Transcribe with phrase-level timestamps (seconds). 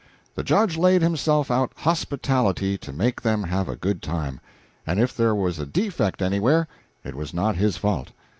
[0.33, 4.39] The Judge laid himself out hospitably to make them have a good time,
[4.87, 6.67] and if there was a defect anywhere
[7.03, 8.09] it was not his fault.